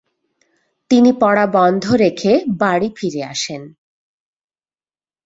তিনি 0.91 1.11
পড়া 1.19 1.45
বন্ধ 1.47 1.85
রেখে 1.95 2.31
বাড়ি 2.59 2.89
ফিরে 2.95 3.21
আসেন। 3.23 3.61